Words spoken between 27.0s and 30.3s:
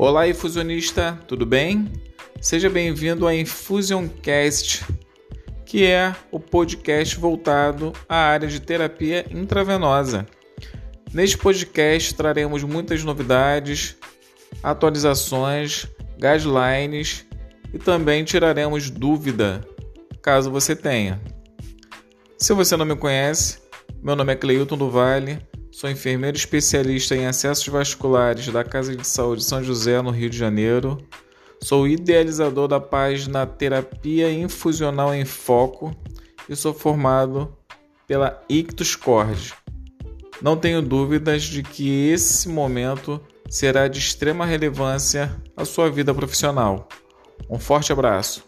em acessos vasculares da Casa de Saúde São José, no Rio